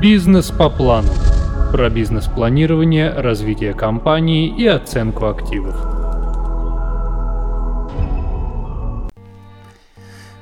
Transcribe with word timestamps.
Бизнес 0.00 0.52
по 0.52 0.70
плану. 0.70 1.08
Про 1.72 1.90
бизнес-планирование, 1.90 3.10
развитие 3.10 3.74
компании 3.74 4.46
и 4.46 4.64
оценку 4.64 5.26
активов. 5.26 5.74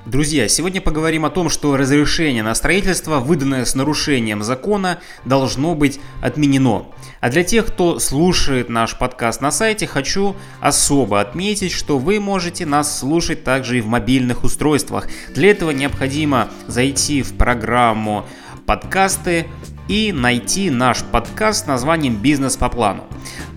Друзья, 0.04 0.46
сегодня 0.46 0.82
поговорим 0.82 1.24
о 1.24 1.30
том, 1.30 1.48
что 1.48 1.76
разрешение 1.78 2.42
на 2.42 2.54
строительство, 2.54 3.18
выданное 3.18 3.64
с 3.64 3.74
нарушением 3.74 4.42
закона, 4.42 4.98
должно 5.24 5.74
быть 5.74 6.00
отменено. 6.20 6.86
А 7.20 7.30
для 7.30 7.42
тех, 7.42 7.66
кто 7.66 7.98
слушает 7.98 8.68
наш 8.68 8.96
подкаст 8.96 9.40
на 9.40 9.50
сайте, 9.50 9.86
хочу 9.86 10.36
особо 10.60 11.20
отметить, 11.20 11.72
что 11.72 11.98
вы 11.98 12.20
можете 12.20 12.66
нас 12.66 12.98
слушать 12.98 13.42
также 13.42 13.78
и 13.78 13.80
в 13.80 13.86
мобильных 13.86 14.44
устройствах. 14.44 15.08
Для 15.34 15.50
этого 15.50 15.70
необходимо 15.70 16.50
зайти 16.68 17.22
в 17.22 17.34
программу 17.34 18.26
подкасты 18.66 19.46
и 19.88 20.12
найти 20.12 20.70
наш 20.70 21.02
подкаст 21.04 21.64
с 21.64 21.66
названием 21.66 22.16
«Бизнес 22.16 22.56
по 22.56 22.68
плану». 22.68 23.04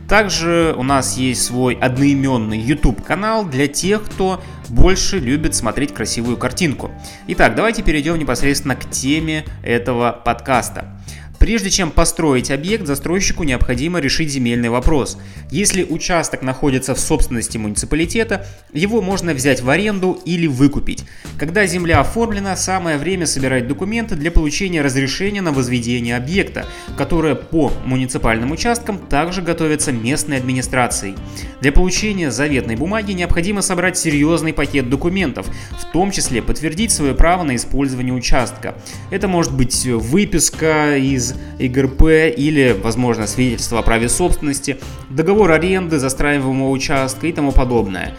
Также 0.08 0.73
у 0.77 0.84
нас 0.84 1.17
есть 1.17 1.44
свой 1.44 1.76
одноименный 1.76 2.59
YouTube 2.59 3.04
канал 3.04 3.45
для 3.45 3.67
тех, 3.67 4.03
кто 4.03 4.41
больше 4.70 5.20
любит 5.20 5.55
смотреть 5.55 5.94
красивую 5.94 6.38
картинку. 6.38 6.91
Итак, 7.27 7.55
давайте 7.55 7.84
перейдем 7.84 8.17
непосредственно 8.17 8.76
к 8.76 8.90
теме 8.90 9.45
этого 9.64 10.20
подкаста. 10.23 11.00
Прежде 11.39 11.70
чем 11.70 11.89
построить 11.89 12.52
объект, 12.52 12.85
застройщику 12.85 13.43
необходимо 13.43 13.99
решить 13.99 14.30
земельный 14.30 14.70
вопрос. 14.70 15.17
Если 15.49 15.84
участок 15.84 16.41
находится 16.41 16.93
в 16.93 16.99
собственности 16.99 17.57
муниципалитета, 17.57 18.45
его 18.73 19.02
можно 19.02 19.34
взять 19.34 19.61
в 19.61 19.70
аренду 19.70 20.20
или 20.25 20.47
выкупить. 20.47 21.05
Когда 21.39 21.66
земля 21.66 22.02
оформлена, 22.02 22.57
самое 22.57 22.97
время 22.97 23.25
собирать 23.25 23.67
документы 23.67 24.16
для 24.16 24.31
получения 24.31 24.81
разрешения 24.81 25.41
на 25.41 25.53
возведение 25.53 26.17
объекта, 26.17 26.66
которое 26.97 27.36
по 27.36 27.71
муниципальным 27.86 28.52
участкам 28.52 28.97
также 28.97 29.42
готовится 29.42 29.94
местной 29.94 30.38
администрацией. 30.38 31.16
Для 31.61 31.71
получения 31.71 32.31
заветной 32.31 32.75
бумаги 32.75 33.14
необходимо 33.14 33.61
собрать 33.61 33.97
серьезный 33.97 34.52
пакет 34.53 34.89
документов, 34.89 35.47
в 35.71 35.92
том 35.92 36.11
числе 36.11 36.42
подтвердить 36.42 36.92
свое 36.92 37.16
право 37.16 37.44
на 37.44 37.55
использование 37.55 38.14
участка. 38.14 38.75
Это 39.09 39.30
может 39.30 39.55
быть 39.55 39.86
выписка 39.86 40.97
из 40.97 41.28
ИГРП 41.59 42.03
или, 42.35 42.75
возможно, 42.81 43.27
свидетельство 43.27 43.80
о 43.80 43.81
праве 43.81 44.09
собственности, 44.09 44.77
договор 45.09 45.52
аренды 45.52 45.99
застраиваемого 45.99 46.69
участка 46.69 47.27
и 47.27 47.31
тому 47.31 47.52
подобное. 47.52 48.16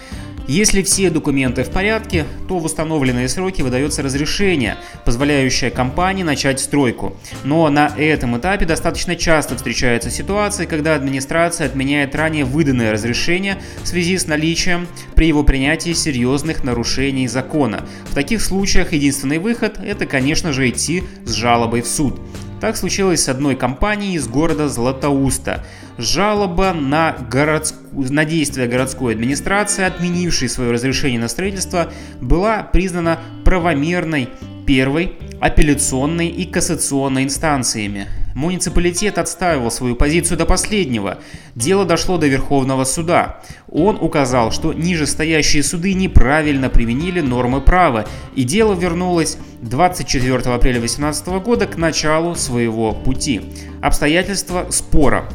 Если 0.50 0.83
все 0.83 1.11
документы 1.11 1.62
в 1.62 1.70
порядке, 1.70 2.25
то 2.48 2.58
в 2.58 2.64
установленные 2.64 3.28
сроки 3.28 3.62
выдается 3.62 4.02
разрешение, 4.02 4.78
позволяющее 5.05 5.70
компании 5.70 6.25
начать 6.25 6.58
стройку. 6.58 7.17
Но 7.44 7.69
на 7.69 7.92
этом 7.97 8.36
этапе 8.36 8.67
достаточно 8.67 9.14
часто 9.14 9.55
встречаются 9.55 10.11
ситуации, 10.11 10.67
когда 10.67 10.97
администрация 10.97 11.69
отменяет 11.69 12.17
ранее 12.17 12.45
выданное 12.45 12.91
разрешение 12.91 13.62
в 13.84 13.86
связи 13.86 14.19
с 14.19 14.27
наличием 14.27 14.89
при 15.14 15.28
его 15.28 15.45
принятии 15.45 15.92
серьезных 15.92 16.64
нарушений 16.64 17.28
закона. 17.28 17.86
В 18.08 18.17
таких 18.17 18.42
случаях 18.42 18.92
единственный 18.92 19.39
выход– 19.39 19.78
это, 19.84 20.05
конечно 20.05 20.52
же, 20.52 20.69
идти 20.69 21.05
с 21.24 21.33
жалобой 21.33 21.83
в 21.83 21.86
суд. 21.86 22.19
Так 22.61 22.77
случилось 22.77 23.25
с 23.25 23.28
одной 23.30 23.56
компанией 23.56 24.16
из 24.16 24.28
города 24.28 24.69
Златоуста. 24.69 25.64
Жалоба 25.97 26.75
на, 26.75 27.17
городск... 27.30 27.75
на 27.92 28.27
действия 28.27 28.67
городской 28.67 29.14
администрации, 29.14 29.83
отменившей 29.83 30.48
свое 30.50 30.70
разрешение 30.70 31.19
на 31.19 31.28
строительство, 31.28 31.91
была 32.20 32.62
признана 32.62 33.19
правомерной 33.51 34.29
первой, 34.65 35.15
апелляционной 35.41 36.29
и 36.29 36.45
кассационной 36.45 37.25
инстанциями. 37.25 38.07
Муниципалитет 38.37 39.19
отстаивал 39.19 39.73
свою 39.73 39.97
позицию 39.97 40.39
до 40.39 40.47
последнего. 40.47 41.19
Дело 41.57 41.84
дошло 41.84 42.17
до 42.17 42.29
Верховного 42.29 42.85
суда. 42.85 43.41
Он 43.69 43.98
указал, 44.01 44.52
что 44.52 44.73
нижестоящие 44.73 45.64
суды 45.64 45.95
неправильно 45.95 46.69
применили 46.69 47.20
нормы 47.20 47.61
права, 47.61 48.07
и 48.36 48.45
дело 48.45 48.74
вернулось 48.74 49.36
24 49.63 50.36
апреля 50.36 50.79
2018 50.79 51.27
года 51.42 51.67
к 51.67 51.77
началу 51.77 52.36
своего 52.36 52.92
пути. 52.92 53.41
Обстоятельства 53.83 54.69
спора. 54.70 55.29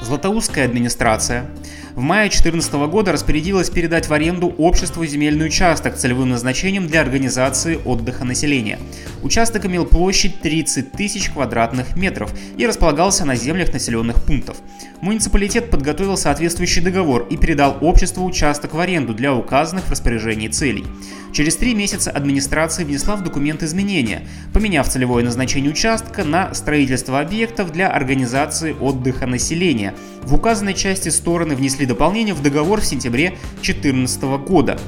Златоустская 0.00 0.64
администрация 0.64 1.50
в 1.96 2.00
мае 2.00 2.28
2014 2.28 2.74
года 2.90 3.10
распорядилась 3.10 3.70
передать 3.70 4.08
в 4.08 4.12
аренду 4.12 4.48
обществу 4.58 5.04
земельный 5.06 5.46
участок 5.46 5.96
целевым 5.96 6.28
назначением 6.28 6.86
для 6.86 7.00
организации 7.00 7.78
отдыха 7.86 8.24
населения. 8.26 8.78
Участок 9.26 9.66
имел 9.66 9.84
площадь 9.84 10.40
30 10.40 10.92
тысяч 10.92 11.30
квадратных 11.30 11.96
метров 11.96 12.32
и 12.56 12.64
располагался 12.64 13.24
на 13.24 13.34
землях 13.34 13.72
населенных 13.72 14.22
пунктов. 14.22 14.58
Муниципалитет 15.00 15.68
подготовил 15.68 16.16
соответствующий 16.16 16.80
договор 16.80 17.26
и 17.28 17.36
передал 17.36 17.76
обществу 17.80 18.24
участок 18.24 18.74
в 18.74 18.78
аренду 18.78 19.14
для 19.14 19.34
указанных 19.34 19.86
в 19.86 19.90
распоряжении 19.90 20.46
целей. 20.46 20.84
Через 21.32 21.56
три 21.56 21.74
месяца 21.74 22.12
администрация 22.12 22.86
внесла 22.86 23.16
в 23.16 23.24
документ 23.24 23.64
изменения, 23.64 24.22
поменяв 24.52 24.88
целевое 24.88 25.24
назначение 25.24 25.72
участка 25.72 26.22
на 26.22 26.54
строительство 26.54 27.18
объектов 27.18 27.72
для 27.72 27.88
организации 27.88 28.76
отдыха 28.78 29.26
населения. 29.26 29.92
В 30.22 30.34
указанной 30.34 30.74
части 30.74 31.08
стороны 31.08 31.56
внесли 31.56 31.84
дополнение 31.84 32.32
в 32.32 32.42
договор 32.42 32.80
в 32.80 32.86
сентябре 32.86 33.30
2014 33.56 34.22
года. 34.46 34.78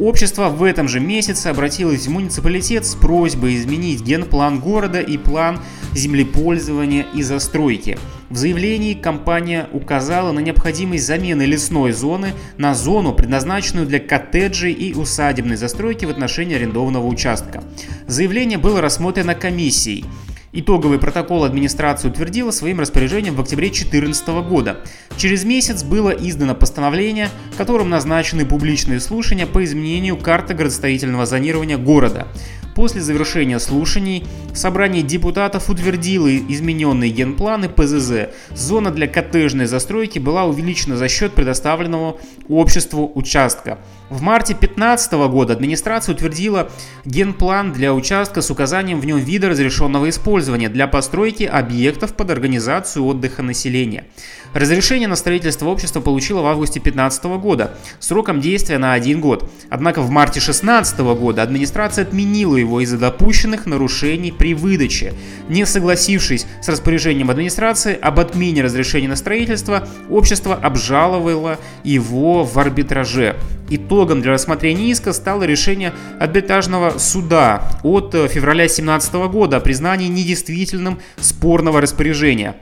Общество 0.00 0.48
в 0.48 0.62
этом 0.62 0.86
же 0.86 1.00
месяце 1.00 1.48
обратилось 1.48 2.06
в 2.06 2.10
муниципалитет 2.10 2.86
с 2.86 2.94
просьбой 2.94 3.56
изменить 3.56 4.00
генплан 4.02 4.60
города 4.60 5.00
и 5.00 5.18
план 5.18 5.60
землепользования 5.92 7.06
и 7.14 7.22
застройки. 7.22 7.98
В 8.30 8.36
заявлении 8.36 8.94
компания 8.94 9.68
указала 9.72 10.30
на 10.30 10.38
необходимость 10.38 11.04
замены 11.04 11.42
лесной 11.42 11.92
зоны 11.92 12.34
на 12.58 12.74
зону, 12.74 13.12
предназначенную 13.12 13.86
для 13.86 13.98
коттеджей 13.98 14.72
и 14.72 14.94
усадебной 14.94 15.56
застройки 15.56 16.04
в 16.04 16.10
отношении 16.10 16.54
арендованного 16.54 17.06
участка. 17.06 17.64
Заявление 18.06 18.58
было 18.58 18.80
рассмотрено 18.80 19.34
комиссией. 19.34 20.04
Итоговый 20.50 20.98
протокол 20.98 21.44
администрация 21.44 22.10
утвердила 22.10 22.50
своим 22.52 22.80
распоряжением 22.80 23.34
в 23.34 23.40
октябре 23.40 23.68
2014 23.68 24.28
года. 24.48 24.80
Через 25.18 25.44
месяц 25.44 25.82
было 25.82 26.08
издано 26.08 26.54
постановление, 26.54 27.28
которым 27.58 27.90
назначены 27.90 28.46
публичные 28.46 29.00
слушания 29.00 29.46
по 29.46 29.62
изменению 29.62 30.16
карты 30.16 30.54
градостроительного 30.54 31.26
зонирования 31.26 31.76
города. 31.76 32.28
После 32.74 33.00
завершения 33.00 33.58
слушаний 33.58 34.24
собрание 34.54 35.02
депутатов 35.02 35.68
утвердило 35.68 36.34
измененные 36.34 37.10
генпланы 37.10 37.68
ПЗЗ. 37.68 38.28
Зона 38.54 38.90
для 38.90 39.08
коттеджной 39.08 39.66
застройки 39.66 40.18
была 40.18 40.44
увеличена 40.44 40.96
за 40.96 41.08
счет 41.08 41.32
предоставленного 41.34 42.18
обществу 42.48 43.10
участка. 43.14 43.78
В 44.10 44.22
марте 44.22 44.54
2015 44.54 45.12
года 45.30 45.52
администрация 45.52 46.14
утвердила 46.14 46.70
генплан 47.04 47.72
для 47.72 47.92
участка 47.92 48.40
с 48.40 48.50
указанием 48.50 49.00
в 49.00 49.04
нем 49.04 49.18
вида 49.18 49.50
разрешенного 49.50 50.08
использования 50.08 50.70
для 50.70 50.86
постройки 50.86 51.42
объектов 51.42 52.14
под 52.14 52.30
организацию 52.30 53.04
отдыха 53.04 53.42
населения. 53.42 54.06
Разрешение 54.54 55.08
на 55.08 55.16
строительство 55.16 55.68
общества 55.68 56.00
получило 56.00 56.40
в 56.40 56.46
августе 56.46 56.80
2015 56.80 57.24
года, 57.40 57.74
сроком 58.00 58.40
действия 58.40 58.78
на 58.78 58.94
один 58.94 59.20
год. 59.20 59.50
Однако 59.68 60.00
в 60.00 60.10
марте 60.10 60.40
2016 60.40 60.98
года 61.00 61.42
администрация 61.42 62.02
отменила 62.02 62.56
его 62.56 62.80
из-за 62.80 62.98
допущенных 62.98 63.66
нарушений 63.66 64.32
при 64.32 64.54
выдаче. 64.54 65.12
Не 65.48 65.66
согласившись 65.66 66.46
с 66.62 66.68
распоряжением 66.68 67.30
администрации 67.30 67.94
об 68.00 68.20
отмене 68.20 68.62
разрешения 68.62 69.08
на 69.08 69.16
строительство, 69.16 69.86
общество 70.08 70.54
обжаловало 70.54 71.58
его 71.84 72.44
в 72.44 72.58
арбитраже. 72.58 73.36
Итогом 73.70 74.22
для 74.22 74.32
рассмотрения 74.32 74.90
иска 74.90 75.12
стало 75.12 75.42
решение 75.42 75.92
арбитражного 76.18 76.98
суда 76.98 77.70
от 77.82 78.12
февраля 78.12 78.64
2017 78.64 79.14
года 79.30 79.58
о 79.58 79.60
признании 79.60 80.08
недействительным 80.08 80.98
спорного 81.20 81.82
распоряжения. 81.82 82.56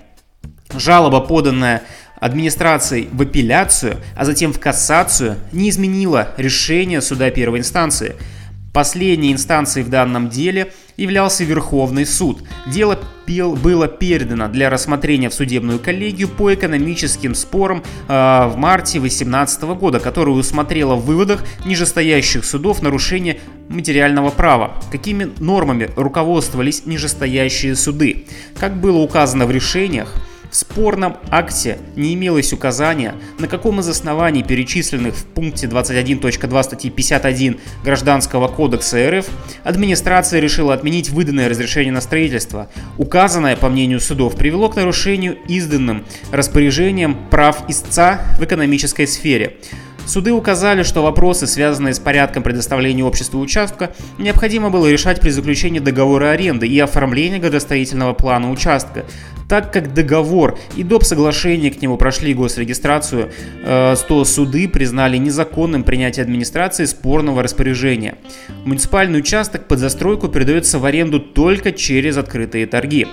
Жалоба, 0.81 1.21
поданная 1.21 1.83
администрацией 2.21 3.09
в 3.13 3.23
апелляцию, 3.23 3.99
а 4.17 4.25
затем 4.25 4.53
в 4.53 4.61
кассацию, 4.61 5.37
не 5.53 5.71
изменила 5.71 6.29
решение 6.37 7.01
суда 7.01 7.31
первой 7.31 7.61
инстанции. 7.61 8.17
Последней 8.73 9.33
инстанцией 9.33 9.85
в 9.87 9.89
данном 9.89 10.29
деле 10.29 10.73
являлся 10.99 11.45
Верховный 11.45 12.05
суд. 12.05 12.43
Дело 12.67 12.99
было 13.27 13.89
передано 13.89 14.49
для 14.49 14.71
рассмотрения 14.71 15.31
в 15.31 15.35
судебную 15.35 15.79
коллегию 15.79 16.29
по 16.29 16.53
экономическим 16.55 17.35
спорам 17.35 17.83
э, 18.07 18.13
в 18.13 18.55
марте 18.57 19.01
2018 19.01 19.63
года, 19.63 19.99
которая 19.99 20.35
усмотрела 20.35 20.95
в 20.95 21.07
выводах 21.07 21.43
нижестоящих 21.65 22.45
судов 22.45 22.83
нарушение 22.83 23.41
материального 23.69 24.31
права. 24.31 24.75
Какими 24.93 25.31
нормами 25.39 25.91
руководствовались 25.97 26.87
нижестоящие 26.87 27.75
суды? 27.75 28.27
Как 28.59 28.79
было 28.79 28.99
указано 28.99 29.47
в 29.47 29.51
решениях, 29.51 30.15
спорном 30.57 31.19
акте 31.31 31.79
не 31.97 32.15
имелось 32.15 32.53
указания, 32.53 33.15
на 33.39 33.47
каком 33.47 33.81
из 33.81 33.89
оснований, 33.89 34.43
перечисленных 34.43 35.15
в 35.15 35.25
пункте 35.25 35.67
21.2 35.67 36.63
статьи 36.63 36.91
51 36.91 37.61
Гражданского 37.85 38.49
кодекса 38.49 39.11
РФ, 39.11 39.27
администрация 39.65 40.41
решила 40.41 40.75
отменить 40.75 41.11
выданное 41.11 41.49
разрешение 41.49 41.93
на 41.93 42.01
строительство. 42.01 42.69
Указанное, 42.97 43.57
по 43.57 43.69
мнению 43.69 44.01
судов, 44.01 44.37
привело 44.37 44.69
к 44.69 44.77
нарушению 44.77 45.37
изданным 45.49 46.05
распоряжением 46.33 47.17
прав 47.31 47.69
истца 47.69 48.23
в 48.39 48.45
экономической 48.45 49.07
сфере. 49.07 49.57
Суды 50.07 50.33
указали, 50.33 50.85
что 50.85 51.03
вопросы, 51.03 51.47
связанные 51.49 51.93
с 51.93 51.99
порядком 51.99 52.45
предоставления 52.45 53.05
обществу 53.05 53.41
участка, 53.41 53.93
необходимо 54.19 54.71
было 54.71 54.91
решать 54.91 55.21
при 55.21 55.31
заключении 55.31 55.81
договора 55.81 56.31
аренды 56.31 56.69
и 56.69 56.79
оформлении 56.79 57.39
градостроительного 57.39 58.13
плана 58.13 58.53
участка, 58.53 59.05
так 59.49 59.73
как 59.73 59.95
договор 59.95 60.59
и 60.77 60.85
доп. 60.85 61.03
соглашение 61.03 61.71
к 61.71 61.83
нему 61.83 61.97
прошли 61.97 62.35
госрегистрацию, 62.35 63.31
э, 63.65 63.97
то 64.09 64.25
суды 64.25 64.69
признали 64.69 65.17
незаконным 65.17 65.83
принятие 65.83 66.23
администрации 66.23 66.85
спорного 66.85 67.43
распоряжения. 67.43 68.17
Муниципальный 68.65 69.19
участок 69.19 69.67
под 69.67 69.81
застройку 69.81 70.29
передается 70.29 70.79
в 70.79 70.85
аренду 70.85 71.19
только 71.19 71.73
через 71.73 72.17
открытые 72.17 72.67
торги. 72.67 73.07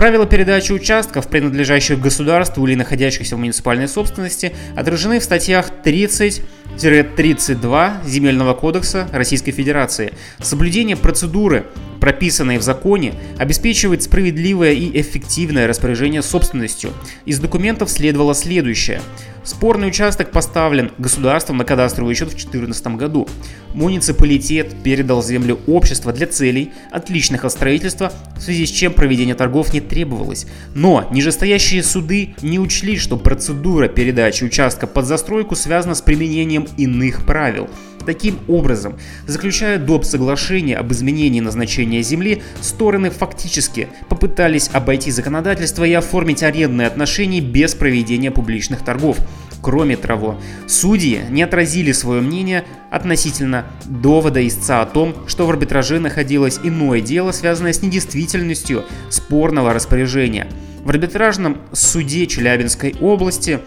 Правила 0.00 0.24
передачи 0.24 0.72
участков, 0.72 1.28
принадлежащих 1.28 2.00
государству 2.00 2.66
или 2.66 2.74
находящихся 2.74 3.36
в 3.36 3.38
муниципальной 3.38 3.86
собственности, 3.86 4.54
отражены 4.74 5.20
в 5.20 5.24
статьях 5.24 5.70
30-32 5.84 8.06
Земельного 8.06 8.54
кодекса 8.54 9.06
Российской 9.12 9.52
Федерации. 9.52 10.14
Соблюдение 10.38 10.96
процедуры, 10.96 11.66
прописанной 12.00 12.56
в 12.56 12.62
законе, 12.62 13.12
обеспечивает 13.36 14.02
справедливое 14.02 14.72
и 14.72 14.98
эффективное 14.98 15.66
распоряжение 15.66 16.22
собственностью. 16.22 16.94
Из 17.26 17.38
документов 17.38 17.90
следовало 17.90 18.34
следующее. 18.34 19.02
Спорный 19.42 19.88
участок 19.88 20.32
поставлен 20.32 20.92
государством 20.98 21.56
на 21.56 21.64
кадастровый 21.64 22.14
счет 22.14 22.28
в 22.28 22.32
2014 22.32 22.86
году. 22.96 23.26
Муниципалитет 23.72 24.74
передал 24.82 25.22
землю 25.22 25.58
общества 25.66 26.12
для 26.12 26.26
целей, 26.26 26.72
отличных 26.90 27.44
от 27.44 27.52
строительства, 27.52 28.12
в 28.36 28.42
связи 28.42 28.66
с 28.66 28.70
чем 28.70 28.92
проведение 28.92 29.34
торгов 29.34 29.72
не 29.72 29.80
требовалось. 29.80 30.46
Но 30.74 31.08
нижестоящие 31.10 31.82
суды 31.82 32.34
не 32.42 32.58
учли, 32.58 32.96
что 32.96 33.16
процедура 33.16 33.88
передачи 33.88 34.44
участка 34.44 34.86
под 34.86 35.06
застройку 35.06 35.56
связана 35.56 35.94
с 35.94 36.02
применением 36.02 36.68
иных 36.76 37.24
правил– 37.24 37.70
Таким 38.06 38.38
образом, 38.48 38.98
заключая 39.26 39.78
доп. 39.78 40.04
соглашение 40.04 40.76
об 40.76 40.92
изменении 40.92 41.40
назначения 41.40 42.02
земли, 42.02 42.42
стороны 42.60 43.10
фактически 43.10 43.88
попытались 44.08 44.70
обойти 44.72 45.10
законодательство 45.10 45.84
и 45.84 45.92
оформить 45.92 46.42
арендные 46.42 46.86
отношения 46.86 47.40
без 47.40 47.74
проведения 47.74 48.30
публичных 48.30 48.82
торгов. 48.84 49.18
Кроме 49.62 49.96
того, 49.96 50.40
судьи 50.66 51.20
не 51.28 51.42
отразили 51.42 51.92
свое 51.92 52.22
мнение 52.22 52.64
относительно 52.90 53.66
довода 53.84 54.46
истца 54.46 54.80
о 54.80 54.86
том, 54.86 55.14
что 55.26 55.46
в 55.46 55.50
арбитраже 55.50 56.00
находилось 56.00 56.60
иное 56.62 57.00
дело, 57.00 57.32
связанное 57.32 57.74
с 57.74 57.82
недействительностью 57.82 58.84
спорного 59.10 59.74
распоряжения. 59.74 60.46
В 60.82 60.88
арбитражном 60.88 61.58
суде 61.72 62.26
Челябинской 62.26 62.94
области 63.00 63.60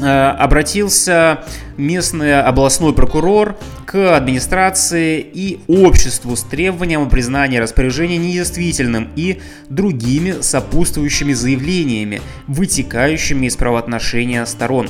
обратился 0.00 1.40
местный 1.76 2.40
областной 2.40 2.92
прокурор 2.92 3.56
к 3.86 4.16
администрации 4.16 5.20
и 5.20 5.60
обществу 5.68 6.36
с 6.36 6.42
требованием 6.42 7.02
о 7.02 7.10
признании 7.10 7.58
распоряжения 7.58 8.18
недействительным 8.18 9.10
и 9.16 9.40
другими 9.68 10.40
сопутствующими 10.40 11.32
заявлениями, 11.32 12.20
вытекающими 12.46 13.46
из 13.46 13.56
правоотношения 13.56 14.44
сторон. 14.46 14.88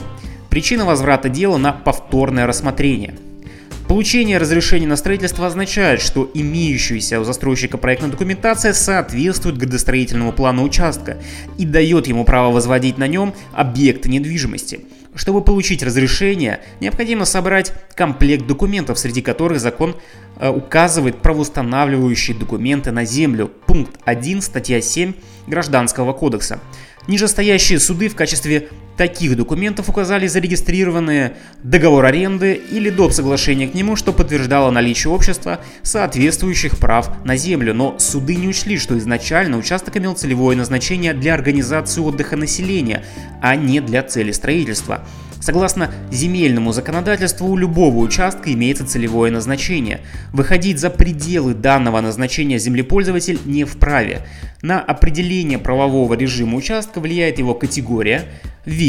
Причина 0.51 0.85
возврата 0.85 1.29
дела 1.29 1.59
на 1.59 1.73
повторное 1.73 2.47
рассмотрение. 2.47 3.15
Получение 3.89 4.39
разрешения 4.39 4.87
на 4.87 4.97
строительство 4.97 5.47
означает, 5.47 6.01
что 6.01 6.31
имеющаяся 6.33 7.21
у 7.21 7.25
застройщика 7.25 7.77
проектная 7.77 8.11
документация 8.11 8.73
соответствует 8.73 9.59
градостроительному 9.59 10.33
плану 10.33 10.63
участка 10.63 11.19
и 11.59 11.67
дает 11.67 12.07
ему 12.07 12.25
право 12.25 12.51
возводить 12.51 12.97
на 12.97 13.07
нем 13.07 13.35
объекты 13.53 14.09
недвижимости. 14.09 14.87
Чтобы 15.15 15.43
получить 15.43 15.83
разрешение, 15.83 16.61
необходимо 16.81 17.27
собрать 17.27 17.73
комплект 17.95 18.47
документов, 18.47 18.99
среди 18.99 19.21
которых 19.21 19.61
закон 19.61 19.97
э, 20.39 20.49
указывает 20.49 21.19
правоустанавливающие 21.21 22.37
документы 22.37 22.91
на 22.91 23.05
землю. 23.05 23.51
Пункт 23.67 24.01
1, 24.05 24.41
статья 24.41 24.81
7 24.81 25.13
Гражданского 25.47 26.15
кодекса. 26.15 26.59
Нижестоящие 27.07 27.79
суды 27.79 28.09
в 28.09 28.17
качестве 28.17 28.71
таких 28.96 29.37
документов 29.37 29.88
указали 29.88 30.26
зарегистрированные 30.26 31.37
договор 31.62 32.05
аренды 32.05 32.55
или 32.55 32.91
доп. 32.91 33.12
соглашение 33.12 33.69
к 33.69 33.75
нему, 33.75 33.96
что 33.96 34.12
подтверждало 34.12 34.70
наличие 34.70 35.12
общества 35.12 35.61
соответствующих 35.82 36.79
прав 36.79 37.11
на 37.25 37.37
землю. 37.37 37.75
Но 37.75 37.99
суды 37.99 38.37
не 38.37 38.49
учли, 38.49 38.79
что 38.79 38.96
изначально 38.99 39.58
участок 39.58 39.96
имел 39.96 40.14
целевое 40.14 40.56
назначение 40.56 41.14
для 41.14 41.35
организации 41.35 42.00
отдыха 42.00 42.37
населения, 42.37 43.05
а 43.41 43.56
не 43.56 43.81
для 43.81 44.02
цели 44.02 44.32
строительства. 44.32 45.05
Согласно 45.44 45.90
земельному 46.11 46.73
законодательству, 46.73 47.47
у 47.49 47.56
любого 47.58 47.99
участка 47.99 48.50
имеется 48.55 48.87
целевое 48.87 49.31
назначение. 49.31 50.00
Выходить 50.32 50.79
за 50.79 50.88
пределы 50.88 51.52
данного 51.52 52.00
назначения 52.00 52.58
землепользователь 52.58 53.38
не 53.44 53.64
вправе. 53.64 54.26
На 54.62 54.81
определение 54.81 55.58
правового 55.58 56.14
режима 56.14 56.56
участка 56.56 56.99
влияет 56.99 57.38
его 57.38 57.52
категория, 57.52 58.25
вид 58.64 58.84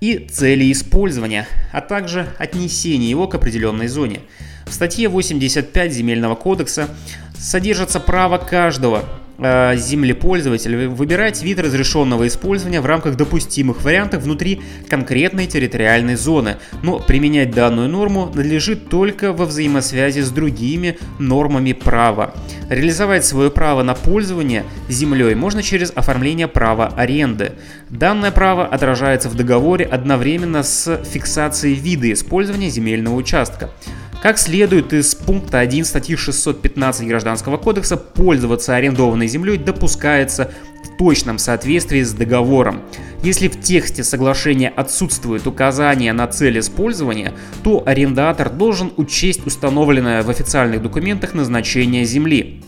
и 0.00 0.18
цели 0.30 0.70
использования, 0.72 1.46
а 1.72 1.80
также 1.80 2.28
отнесение 2.38 3.10
его 3.10 3.26
к 3.26 3.34
определенной 3.34 3.88
зоне. 3.88 4.20
В 4.66 4.72
статье 4.72 5.08
85 5.08 5.92
Земельного 5.92 6.34
кодекса 6.34 6.88
содержится 7.38 8.00
право 8.00 8.38
каждого 8.38 9.04
землепользователь 9.38 10.86
выбирать 10.86 11.42
вид 11.42 11.58
разрешенного 11.58 12.26
использования 12.26 12.80
в 12.80 12.86
рамках 12.86 13.16
допустимых 13.16 13.82
вариантов 13.82 14.22
внутри 14.22 14.62
конкретной 14.88 15.46
территориальной 15.46 16.14
зоны, 16.16 16.56
но 16.82 17.00
применять 17.00 17.50
данную 17.50 17.88
норму 17.88 18.30
надлежит 18.34 18.88
только 18.88 19.32
во 19.32 19.46
взаимосвязи 19.46 20.20
с 20.20 20.30
другими 20.30 20.98
нормами 21.18 21.72
права. 21.72 22.34
Реализовать 22.68 23.24
свое 23.24 23.50
право 23.50 23.82
на 23.82 23.94
пользование 23.94 24.64
землей 24.88 25.34
можно 25.34 25.62
через 25.62 25.92
оформление 25.94 26.48
права 26.48 26.92
аренды. 26.96 27.52
Данное 27.90 28.30
право 28.30 28.66
отражается 28.66 29.28
в 29.28 29.34
договоре 29.34 29.84
одновременно 29.84 30.62
с 30.62 31.02
фиксацией 31.04 31.74
вида 31.74 32.12
использования 32.12 32.70
земельного 32.70 33.14
участка. 33.14 33.70
Как 34.24 34.38
следует 34.38 34.94
из 34.94 35.14
пункта 35.14 35.58
1 35.58 35.84
статьи 35.84 36.16
615 36.16 37.06
Гражданского 37.06 37.58
кодекса, 37.58 37.98
пользоваться 37.98 38.74
арендованной 38.74 39.28
землей 39.28 39.58
допускается 39.58 40.50
в 40.82 40.96
точном 40.96 41.36
соответствии 41.36 42.00
с 42.00 42.14
договором. 42.14 42.80
Если 43.22 43.48
в 43.48 43.60
тексте 43.60 44.02
соглашения 44.02 44.70
отсутствует 44.70 45.46
указание 45.46 46.14
на 46.14 46.26
цель 46.26 46.58
использования, 46.58 47.34
то 47.62 47.82
арендатор 47.84 48.48
должен 48.48 48.94
учесть 48.96 49.46
установленное 49.46 50.22
в 50.22 50.30
официальных 50.30 50.80
документах 50.80 51.34
назначение 51.34 52.06
земли. 52.06 52.62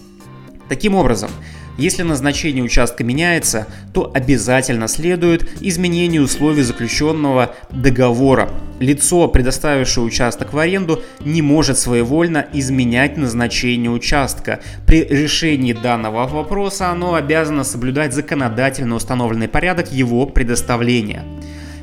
Таким 0.69 0.95
образом, 0.95 1.31
если 1.79 2.03
назначение 2.03 2.63
участка 2.63 3.03
меняется, 3.03 3.67
то 3.95 4.11
обязательно 4.13 4.89
следует 4.89 5.51
изменение 5.63 6.21
условий 6.21 6.65
заключенного 6.65 7.55
договора. 7.71 8.51
Лицо, 8.79 9.27
предоставившее 9.29 10.05
участок 10.05 10.53
в 10.53 10.59
аренду, 10.59 11.03
не 11.21 11.41
может 11.41 11.79
своевольно 11.79 12.47
изменять 12.53 13.17
назначение 13.17 13.91
участка. 13.91 14.61
При 14.87 15.03
решении 15.03 15.73
данного 15.73 16.27
вопроса 16.27 16.91
оно 16.91 17.15
обязано 17.15 17.65
соблюдать 17.65 18.13
законодательно 18.13 18.95
установленный 18.95 19.49
порядок 19.49 19.93
его 19.93 20.27
предоставления. 20.27 21.25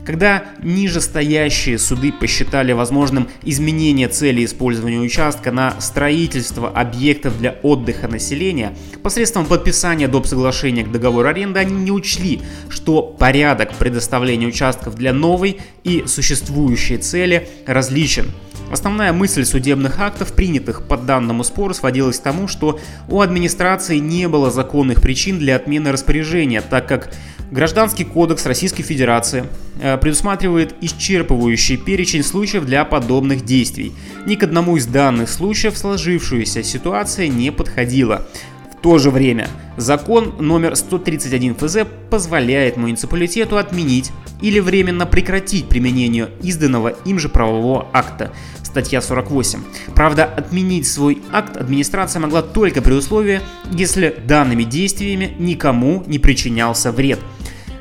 Когда 0.05 0.43
нижестоящие 0.61 1.79
суды 1.79 2.11
посчитали 2.11 2.73
возможным 2.73 3.29
изменение 3.43 4.09
цели 4.09 4.43
использования 4.43 4.99
участка 4.99 5.51
на 5.51 5.79
строительство 5.79 6.69
объектов 6.69 7.37
для 7.37 7.55
отдыха 7.63 8.09
населения, 8.09 8.75
посредством 9.01 9.45
подписания 9.45 10.07
доп. 10.07 10.27
соглашения 10.27 10.83
к 10.83 10.91
договору 10.91 11.29
аренды 11.29 11.59
они 11.59 11.75
не 11.75 11.91
учли, 11.91 12.41
что 12.69 13.01
порядок 13.01 13.73
предоставления 13.75 14.47
участков 14.47 14.95
для 14.95 15.13
новой 15.13 15.59
и 15.83 16.03
существующей 16.05 16.97
цели 16.97 17.47
различен. 17.65 18.25
Основная 18.71 19.13
мысль 19.13 19.45
судебных 19.45 19.99
актов, 19.99 20.33
принятых 20.33 20.87
по 20.87 20.97
данному 20.97 21.43
спору, 21.43 21.73
сводилась 21.75 22.17
к 22.17 22.23
тому, 22.23 22.47
что 22.47 22.79
у 23.07 23.21
администрации 23.21 23.97
не 23.97 24.27
было 24.27 24.49
законных 24.49 24.99
причин 24.99 25.37
для 25.37 25.57
отмены 25.57 25.91
распоряжения, 25.91 26.61
так 26.61 26.87
как 26.87 27.13
Гражданский 27.51 28.03
кодекс 28.03 28.45
Российской 28.45 28.83
Федерации 28.83 29.45
э, 29.81 29.97
предусматривает 29.97 30.75
исчерпывающий 30.81 31.77
перечень 31.77 32.23
случаев 32.23 32.65
для 32.65 32.85
подобных 32.85 33.45
действий. 33.45 33.93
Ни 34.25 34.35
к 34.35 34.43
одному 34.43 34.77
из 34.77 34.85
данных 34.85 35.29
случаев 35.29 35.77
сложившаяся 35.77 36.63
ситуация 36.63 37.27
не 37.27 37.51
подходила. 37.51 38.25
В 38.71 38.81
то 38.81 38.97
же 38.97 39.11
время 39.11 39.47
Закон 39.77 40.35
номер 40.39 40.75
131 40.75 41.55
ФЗ 41.55 41.77
позволяет 42.09 42.77
муниципалитету 42.77 43.57
отменить 43.57 44.11
или 44.41 44.59
временно 44.59 45.05
прекратить 45.05 45.67
применение 45.67 46.29
изданного 46.41 46.89
им 46.89 47.17
же 47.17 47.29
правового 47.29 47.87
акта. 47.93 48.33
Статья 48.61 49.01
48. 49.01 49.59
Правда, 49.95 50.25
отменить 50.25 50.87
свой 50.87 51.21
акт 51.31 51.57
администрация 51.57 52.19
могла 52.19 52.41
только 52.41 52.81
при 52.81 52.93
условии, 52.93 53.39
если 53.71 54.15
данными 54.25 54.63
действиями 54.63 55.35
никому 55.39 56.03
не 56.07 56.19
причинялся 56.19 56.91
вред. 56.91 57.19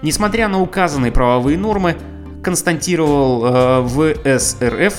Несмотря 0.02 0.48
на 0.48 0.60
указанные 0.60 1.12
правовые 1.12 1.56
нормы, 1.56 1.96
констатировал 2.42 3.44
э, 3.44 4.16
ВСРФ, 4.36 4.94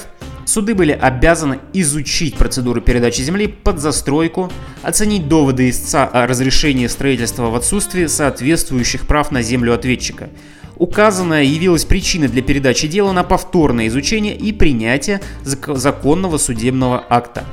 суды 0.46 0.74
были 0.74 0.94
обязаны 0.94 1.60
изучить 1.74 2.38
процедуру 2.38 2.80
передачи 2.80 3.22
земли 3.22 3.48
под 3.48 3.80
застройку, 3.80 4.50
оценить 4.82 5.28
доводы 5.28 5.70
истца 5.70 6.06
о 6.06 6.26
разрешении 6.26 6.88
строительства 6.88 7.50
в 7.50 7.56
отсутствии 7.56 8.06
соответствующих 8.06 9.06
прав 9.06 9.32
на 9.32 9.42
землю 9.42 9.74
ответчика. 9.74 10.30
Указанная 10.78 11.44
явилась 11.44 11.84
причиной 11.84 12.30
для 12.30 12.42
передачи 12.42 12.88
дела 12.88 13.12
на 13.12 13.24
повторное 13.24 13.88
изучение 13.88 14.36
и 14.36 14.54
принятие 14.54 15.22
законного 15.44 16.38
судебного 16.38 17.04
акта. 17.10 17.44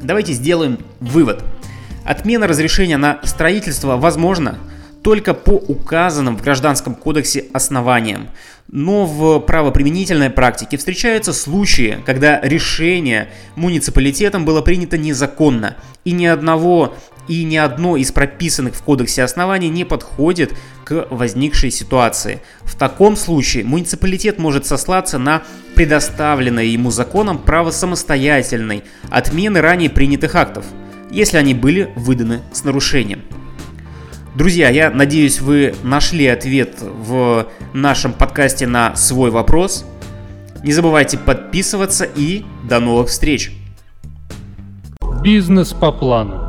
Давайте 0.00 0.32
сделаем 0.32 0.78
вывод. 1.00 1.42
Отмена 2.04 2.46
разрешения 2.46 2.96
на 2.96 3.20
строительство 3.24 3.96
возможна, 3.96 4.58
только 5.02 5.34
по 5.34 5.52
указанным 5.52 6.36
в 6.36 6.42
Гражданском 6.42 6.94
кодексе 6.94 7.46
основаниям. 7.52 8.28
Но 8.68 9.04
в 9.04 9.40
правоприменительной 9.40 10.30
практике 10.30 10.76
встречаются 10.76 11.32
случаи, 11.32 11.98
когда 12.06 12.40
решение 12.40 13.28
муниципалитетом 13.56 14.44
было 14.44 14.62
принято 14.62 14.96
незаконно, 14.96 15.76
и 16.04 16.12
ни 16.12 16.26
одного 16.26 16.94
и 17.28 17.44
ни 17.44 17.56
одно 17.56 17.96
из 17.96 18.10
прописанных 18.10 18.74
в 18.74 18.82
кодексе 18.82 19.22
оснований 19.22 19.68
не 19.68 19.84
подходит 19.84 20.54
к 20.84 21.06
возникшей 21.10 21.70
ситуации. 21.70 22.40
В 22.62 22.76
таком 22.76 23.16
случае 23.16 23.64
муниципалитет 23.64 24.38
может 24.38 24.66
сослаться 24.66 25.18
на 25.18 25.42
предоставленное 25.74 26.64
ему 26.64 26.90
законом 26.90 27.38
право 27.38 27.70
самостоятельной 27.70 28.82
отмены 29.08 29.60
ранее 29.60 29.90
принятых 29.90 30.34
актов, 30.34 30.64
если 31.10 31.36
они 31.36 31.54
были 31.54 31.92
выданы 31.94 32.40
с 32.52 32.64
нарушением. 32.64 33.22
Друзья, 34.34 34.70
я 34.70 34.88
надеюсь, 34.90 35.42
вы 35.42 35.74
нашли 35.82 36.26
ответ 36.26 36.78
в 36.80 37.48
нашем 37.74 38.14
подкасте 38.14 38.66
на 38.66 38.96
свой 38.96 39.30
вопрос. 39.30 39.84
Не 40.62 40.72
забывайте 40.72 41.18
подписываться 41.18 42.04
и 42.04 42.46
до 42.66 42.80
новых 42.80 43.08
встреч. 43.08 43.52
Бизнес 45.22 45.74
по 45.74 45.92
плану. 45.92 46.41